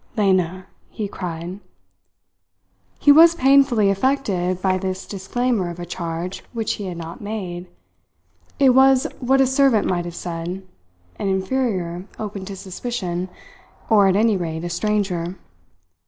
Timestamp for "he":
0.89-1.07, 2.97-3.11, 6.73-6.85